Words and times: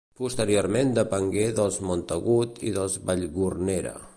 Posteriorment 0.19 0.93
depengué 0.99 1.43
dels 1.59 1.77
Montagut 1.91 2.59
i 2.71 2.73
dels 2.79 2.97
Vallgornera. 3.11 3.95